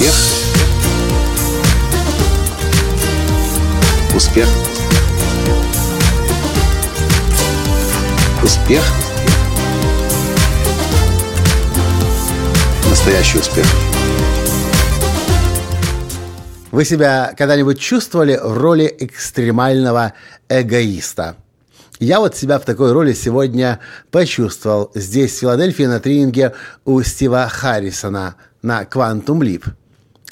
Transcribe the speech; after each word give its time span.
Успех. 0.00 0.14
Успех. 4.16 4.48
Успех. 8.42 8.82
Настоящий 12.88 13.38
успех. 13.40 13.66
Вы 16.70 16.86
себя 16.86 17.34
когда-нибудь 17.36 17.78
чувствовали 17.78 18.40
в 18.42 18.56
роли 18.56 18.96
экстремального 19.00 20.14
эгоиста? 20.48 21.36
Я 21.98 22.20
вот 22.20 22.34
себя 22.34 22.58
в 22.58 22.64
такой 22.64 22.92
роли 22.92 23.12
сегодня 23.12 23.80
почувствовал 24.10 24.90
здесь, 24.94 25.34
в 25.34 25.40
Филадельфии, 25.40 25.82
на 25.82 26.00
тренинге 26.00 26.54
у 26.86 27.02
Стива 27.02 27.46
Харрисона 27.48 28.36
на 28.62 28.84
Quantum 28.84 29.40
Leap. 29.40 29.74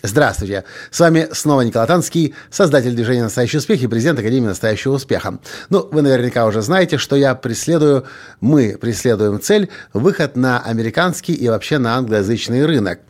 Здравствуйте! 0.01 0.63
С 0.93 1.01
вами 1.01 1.27
снова 1.33 1.63
Николай 1.63 1.89
Танский, 1.89 2.33
создатель 2.51 2.93
движения 2.93 3.25
«Настоящий 3.25 3.59
успех» 3.59 3.83
и 3.83 3.89
президент 3.89 4.21
Академии 4.21 4.47
«Настоящего 4.47 4.93
успеха». 4.93 5.41
Ну, 5.71 5.89
вы 5.91 6.03
наверняка 6.03 6.47
уже 6.47 6.63
знаете, 6.63 6.99
что 6.99 7.17
я 7.17 7.35
преследую, 7.35 8.05
мы 8.41 8.79
преследуем 8.81 9.41
цель– 9.41 9.71
выход 9.93 10.37
на 10.37 10.61
американский 10.61 11.35
и 11.35 11.49
вообще 11.49 11.79
на 11.79 11.97
англоязычный 11.97 12.65
рынок. 12.65 13.01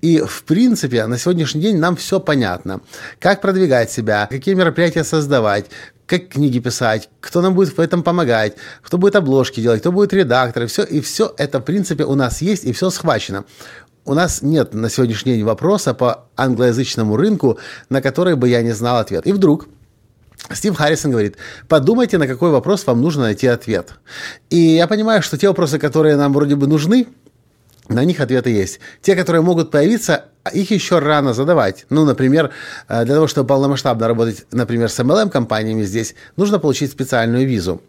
И, 0.00 0.22
в 0.26 0.44
принципе, 0.44 1.04
на 1.04 1.18
сегодняшний 1.18 1.60
день 1.60 1.76
нам 1.76 1.96
все 1.96 2.18
понятно. 2.18 2.80
Как 3.20 3.42
продвигать 3.42 3.90
себя, 3.90 4.26
какие 4.30 4.54
мероприятия 4.54 5.04
создавать, 5.04 5.66
как 6.06 6.28
книги 6.28 6.60
писать, 6.60 7.10
кто 7.20 7.42
нам 7.42 7.52
будет 7.52 7.76
в 7.76 7.80
этом 7.80 8.02
помогать, 8.02 8.54
кто 8.80 8.96
будет 8.96 9.16
обложки 9.16 9.60
делать, 9.60 9.80
кто 9.80 9.92
будет 9.92 10.14
редактор, 10.14 10.62
и 10.62 10.66
все, 10.66 10.82
и 10.84 11.02
все 11.02 11.34
это, 11.36 11.60
в 11.60 11.64
принципе, 11.64 12.04
у 12.04 12.14
нас 12.14 12.40
есть, 12.40 12.64
и 12.64 12.72
все 12.72 12.88
схвачено 12.88 13.44
у 14.08 14.14
нас 14.14 14.42
нет 14.42 14.74
на 14.74 14.88
сегодняшний 14.88 15.34
день 15.34 15.44
вопроса 15.44 15.92
по 15.92 16.24
англоязычному 16.36 17.16
рынку, 17.16 17.58
на 17.90 18.00
который 18.00 18.36
бы 18.36 18.48
я 18.48 18.62
не 18.62 18.72
знал 18.72 18.96
ответ. 18.96 19.26
И 19.26 19.32
вдруг 19.32 19.68
Стив 20.52 20.74
Харрисон 20.74 21.10
говорит, 21.10 21.36
подумайте, 21.68 22.16
на 22.16 22.26
какой 22.26 22.50
вопрос 22.50 22.86
вам 22.86 23.02
нужно 23.02 23.24
найти 23.24 23.46
ответ. 23.46 23.92
И 24.48 24.56
я 24.56 24.86
понимаю, 24.86 25.22
что 25.22 25.36
те 25.36 25.48
вопросы, 25.48 25.78
которые 25.78 26.16
нам 26.16 26.32
вроде 26.32 26.56
бы 26.56 26.66
нужны, 26.66 27.06
на 27.88 28.04
них 28.04 28.20
ответы 28.20 28.50
есть. 28.50 28.80
Те, 29.02 29.14
которые 29.14 29.42
могут 29.42 29.70
появиться, 29.70 30.26
их 30.52 30.70
еще 30.70 31.00
рано 31.00 31.34
задавать. 31.34 31.86
Ну, 31.90 32.04
например, 32.04 32.50
э, 32.88 33.04
для 33.04 33.14
того, 33.14 33.26
чтобы 33.26 33.48
полномасштабно 33.48 34.08
работать, 34.08 34.46
например, 34.52 34.90
с 34.90 34.98
MLM-компаниями 34.98 35.84
здесь, 35.84 36.14
нужно 36.36 36.58
получить 36.58 36.92
специальную 36.92 37.46
визу. 37.46 37.82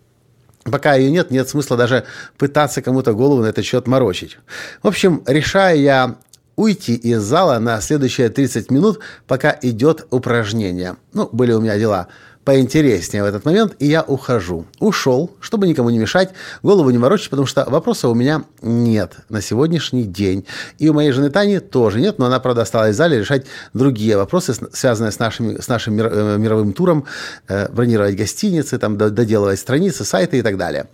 Пока 0.63 0.95
ее 0.95 1.09
нет, 1.09 1.31
нет 1.31 1.47
смысла 1.47 1.77
даже 1.77 2.05
пытаться 2.37 2.81
кому-то 2.81 3.13
голову 3.13 3.41
на 3.41 3.47
этот 3.47 3.65
счет 3.65 3.87
морочить. 3.87 4.37
В 4.83 4.87
общем, 4.87 5.23
решаю 5.25 5.79
я 5.79 6.15
уйти 6.55 6.95
из 6.95 7.21
зала 7.21 7.57
на 7.59 7.79
следующие 7.79 8.29
30 8.29 8.69
минут, 8.69 8.99
пока 9.27 9.57
идет 9.61 10.05
упражнение. 10.11 10.97
Ну, 11.13 11.29
были 11.31 11.53
у 11.53 11.61
меня 11.61 11.77
дела 11.79 12.07
поинтереснее 12.45 13.23
в 13.23 13.25
этот 13.25 13.45
момент, 13.45 13.75
и 13.79 13.85
я 13.85 14.01
ухожу. 14.01 14.65
Ушел, 14.79 15.31
чтобы 15.39 15.67
никому 15.67 15.89
не 15.89 15.99
мешать, 15.99 16.31
голову 16.63 16.89
не 16.89 16.97
морочить, 16.97 17.29
потому 17.29 17.45
что 17.45 17.65
вопросов 17.69 18.11
у 18.11 18.15
меня 18.15 18.43
нет 18.61 19.17
на 19.29 19.41
сегодняшний 19.41 20.03
день. 20.03 20.45
И 20.79 20.89
у 20.89 20.93
моей 20.93 21.11
жены 21.11 21.29
Тани 21.29 21.59
тоже 21.59 21.99
нет, 21.99 22.17
но 22.17 22.25
она, 22.25 22.39
правда, 22.39 22.63
осталась 22.63 22.95
в 22.95 22.97
зале 22.97 23.19
решать 23.19 23.45
другие 23.73 24.17
вопросы, 24.17 24.53
связанные 24.73 25.11
с, 25.11 25.19
нашими, 25.19 25.59
с 25.59 25.67
нашим 25.67 25.99
э, 25.99 26.37
мировым 26.37 26.73
туром, 26.73 27.05
э, 27.47 27.67
бронировать 27.71 28.15
гостиницы, 28.15 28.79
там, 28.79 28.97
доделывать 28.97 29.59
страницы, 29.59 30.03
сайты 30.05 30.39
и 30.39 30.41
так 30.41 30.57
далее. 30.57 30.87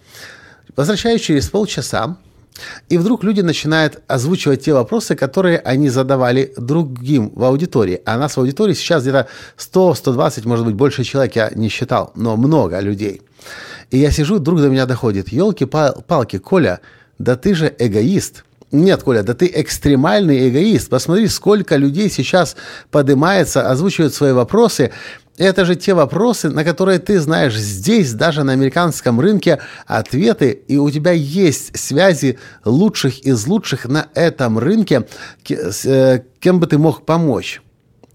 Возвращаюсь 0.76 1.22
через 1.22 1.50
полчаса, 1.50 2.18
и 2.89 2.98
вдруг 2.98 3.23
люди 3.23 3.42
начинают 3.42 4.02
озвучивать 4.08 4.64
те 4.64 4.73
вопросы, 4.73 5.16
которые 5.16 5.59
они 5.59 5.89
задавали 5.89 6.53
другим 6.58 7.32
в 7.36 7.43
аудитории. 7.43 8.02
А 8.05 8.17
нас 8.17 8.38
в 8.38 8.39
аудитории 8.39 8.73
сейчас 8.73 9.04
где-то 9.04 9.27
100-120, 9.58 10.48
может 10.48 10.66
быть, 10.66 10.76
больше 10.76 11.04
человек 11.04 11.36
я 11.36 11.52
не 11.54 11.70
считал, 11.70 12.11
но 12.16 12.38
много 12.38 12.80
людей. 12.80 13.21
И 13.92 13.98
я 13.98 14.11
сижу, 14.11 14.36
вдруг 14.36 14.61
до 14.61 14.70
меня 14.70 14.86
доходит, 14.86 15.30
елки-палки, 15.30 16.38
Коля, 16.39 16.80
да 17.20 17.36
ты 17.36 17.54
же 17.54 17.73
эгоист. 17.77 18.43
Нет, 18.72 19.04
Коля, 19.04 19.23
да 19.23 19.33
ты 19.33 19.52
экстремальный 19.54 20.49
эгоист. 20.49 20.89
Посмотри, 20.89 21.27
сколько 21.27 21.76
людей 21.77 22.10
сейчас 22.10 22.55
поднимается, 22.92 23.70
озвучивают 23.70 24.14
свои 24.14 24.32
вопросы, 24.32 24.92
это 25.38 25.66
же 25.66 25.76
те 25.76 25.94
вопросы, 25.94 26.50
на 26.50 26.64
которые 26.64 27.00
ты 27.00 27.20
знаешь 27.20 27.56
здесь, 27.56 28.14
даже 28.14 28.44
на 28.44 28.54
американском 28.54 29.20
рынке, 29.20 29.60
ответы, 29.86 30.52
и 30.52 30.78
у 30.78 30.90
тебя 30.90 31.12
есть 31.12 31.78
связи 31.78 32.40
лучших 32.64 33.20
из 33.20 33.46
лучших 33.46 33.86
на 33.86 34.08
этом 34.14 34.58
рынке, 34.60 35.08
э, 35.50 36.20
кем 36.40 36.60
бы 36.60 36.68
ты 36.68 36.78
мог 36.78 37.06
помочь. 37.06 37.62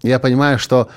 Я 0.01 0.19
понимаю, 0.19 0.57
что, 0.57 0.89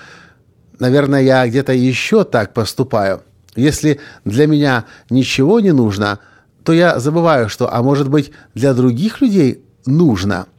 наверное, 0.78 1.22
я 1.22 1.46
где-то 1.46 1.72
еще 1.72 2.24
так 2.24 2.54
поступаю. 2.54 3.22
Если 3.54 4.00
для 4.24 4.46
меня 4.46 4.86
ничего 5.10 5.60
не 5.60 5.72
нужно, 5.72 6.20
то 6.64 6.72
я 6.72 6.98
забываю, 6.98 7.50
что, 7.50 7.72
а 7.72 7.82
может 7.82 8.08
быть, 8.08 8.32
для 8.54 8.72
других 8.72 9.20
людей 9.20 9.62
нужно– 9.84 10.46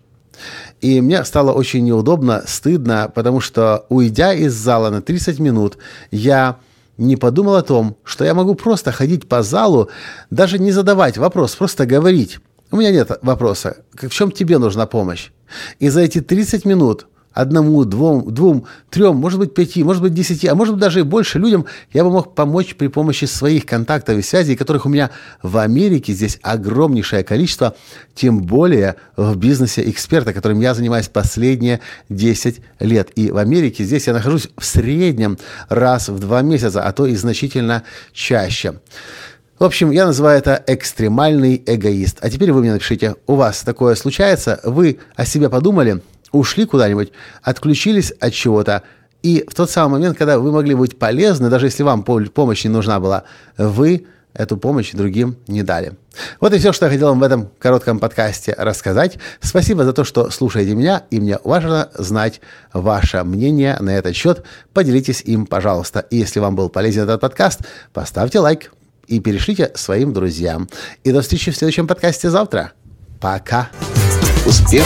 и 0.82 1.02
мне 1.02 1.24
стало 1.26 1.52
очень 1.52 1.84
неудобно, 1.84 2.44
стыдно, 2.48 3.12
потому 3.14 3.40
что, 3.40 3.86
уйдя 3.90 4.34
из 4.34 4.54
зала 4.54 4.90
на 4.90 5.02
30 5.02 5.40
минут, 5.40 5.78
я 6.12 6.58
не 6.98 7.16
подумал 7.16 7.56
о 7.56 7.64
том, 7.64 7.98
что 8.04 8.24
я 8.26 8.34
могу 8.34 8.56
просто 8.56 8.92
ходить 8.92 9.28
по 9.28 9.44
залу, 9.44 9.90
даже 10.30 10.60
не 10.60 10.72
задавать 10.72 11.18
вопрос, 11.18 11.56
просто 11.56 11.86
говорить. 11.86 12.40
У 12.72 12.78
меня 12.78 12.92
нет 12.92 13.12
вопроса, 13.22 13.78
в 13.94 14.10
чем 14.10 14.32
тебе 14.32 14.58
нужна 14.58 14.86
помощь. 14.86 15.32
И 15.80 15.90
за 15.90 16.02
эти 16.02 16.22
30 16.22 16.66
минут 16.66 17.08
одному, 17.36 17.84
двум, 17.84 18.34
двум, 18.34 18.66
трем, 18.90 19.18
может 19.18 19.38
быть, 19.38 19.54
пяти, 19.54 19.84
может 19.84 20.02
быть, 20.02 20.14
десяти, 20.14 20.48
а 20.48 20.56
может 20.56 20.74
быть, 20.74 20.82
даже 20.82 21.02
и 21.02 21.04
больше 21.04 21.38
людям 21.38 21.66
я 21.94 22.04
бы 22.04 22.10
мог 22.10 22.34
помочь 22.34 22.76
при 22.76 22.88
помощи 22.88 23.26
своих 23.26 23.66
контактов 23.66 24.18
и 24.18 24.22
связей, 24.22 24.56
которых 24.56 24.86
у 24.86 24.90
меня 24.90 25.12
в 25.44 25.58
Америке 25.58 26.14
здесь 26.14 26.40
огромнейшее 26.42 27.24
количество, 27.24 27.76
тем 28.16 28.42
более 28.42 28.96
в 29.18 29.36
бизнесе 29.36 29.88
эксперта, 29.88 30.34
которым 30.34 30.62
я 30.62 30.74
занимаюсь 30.74 31.10
последние 31.10 31.82
10 32.10 32.62
лет. 32.80 33.10
И 33.16 33.30
в 33.30 33.38
Америке 33.38 33.84
здесь 33.84 34.08
я 34.08 34.14
нахожусь 34.14 34.48
в 34.58 34.66
среднем 34.66 35.38
раз 35.68 36.08
в 36.08 36.18
два 36.20 36.42
месяца, 36.42 36.84
а 36.84 36.92
то 36.94 37.06
и 37.06 37.16
значительно 37.16 37.84
чаще. 38.14 38.76
В 39.60 39.64
общем, 39.64 39.92
я 39.92 40.06
называю 40.06 40.38
это 40.38 40.64
экстремальный 40.68 41.62
эгоист. 41.66 42.18
А 42.22 42.30
теперь 42.30 42.52
вы 42.52 42.62
мне 42.62 42.74
напишите, 42.74 43.16
у 43.28 43.36
вас 43.36 43.62
такое 43.62 43.96
случается? 43.96 44.60
Вы 44.64 45.00
о 45.16 45.26
себе 45.26 45.50
подумали? 45.50 46.02
Ушли 46.38 46.66
куда-нибудь, 46.66 47.12
отключились 47.42 48.12
от 48.20 48.34
чего-то, 48.34 48.84
и 49.24 49.44
в 49.48 49.56
тот 49.56 49.72
самый 49.72 49.94
момент, 49.94 50.18
когда 50.18 50.38
вы 50.38 50.52
могли 50.52 50.76
быть 50.76 51.00
полезны, 51.00 51.50
даже 51.50 51.66
если 51.66 51.82
вам 51.82 52.04
помощь 52.04 52.64
не 52.64 52.70
нужна 52.70 53.00
была, 53.00 53.24
вы 53.58 54.06
эту 54.36 54.58
помощь 54.58 54.92
другим 54.92 55.38
не 55.48 55.64
дали. 55.64 55.94
Вот 56.40 56.54
и 56.54 56.60
все, 56.60 56.74
что 56.74 56.86
я 56.86 56.92
хотел 56.92 57.08
вам 57.10 57.20
в 57.20 57.24
этом 57.24 57.50
коротком 57.58 58.00
подкасте 58.00 58.54
рассказать. 58.56 59.18
Спасибо 59.40 59.84
за 59.84 59.94
то, 59.94 60.04
что 60.04 60.30
слушаете 60.30 60.76
меня, 60.76 61.04
и 61.10 61.20
мне 61.20 61.40
важно 61.44 61.90
знать 61.96 62.42
ваше 62.72 63.24
мнение 63.24 63.78
на 63.80 63.98
этот 63.98 64.16
счет. 64.16 64.44
Поделитесь 64.74 65.22
им, 65.22 65.48
пожалуйста. 65.48 66.02
И 66.02 66.18
если 66.18 66.40
вам 66.40 66.56
был 66.56 66.70
полезен 66.70 67.04
этот 67.04 67.22
подкаст, 67.22 67.62
поставьте 67.94 68.40
лайк 68.40 68.74
и 69.08 69.20
перешлите 69.20 69.72
своим 69.74 70.14
друзьям. 70.14 70.70
И 71.04 71.12
до 71.12 71.22
встречи 71.22 71.52
в 71.52 71.56
следующем 71.56 71.88
подкасте 71.88 72.30
завтра. 72.30 72.74
Пока. 73.20 73.70
Успех! 74.46 74.86